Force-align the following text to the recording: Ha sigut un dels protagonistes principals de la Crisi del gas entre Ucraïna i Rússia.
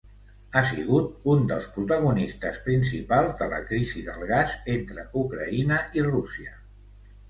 Ha 0.53 0.61
sigut 0.69 1.27
un 1.33 1.45
dels 1.51 1.67
protagonistes 1.75 2.59
principals 2.71 3.39
de 3.45 3.51
la 3.55 3.63
Crisi 3.71 4.05
del 4.11 4.27
gas 4.35 4.59
entre 4.81 5.09
Ucraïna 5.27 5.83
i 6.03 6.13
Rússia. 6.13 6.61